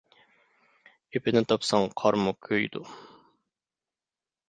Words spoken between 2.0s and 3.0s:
قارمۇ كۆيىدۇ.